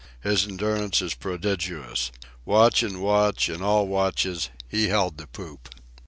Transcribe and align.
His 0.21 0.47
endurance 0.47 0.99
is 1.03 1.13
prodigious. 1.13 2.11
Watch 2.43 2.81
and 2.81 3.01
watch, 3.03 3.49
and 3.49 3.61
all 3.61 3.87
watches, 3.87 4.49
he 4.67 4.87
held 4.87 5.19
the 5.19 5.27
poop. 5.27 5.69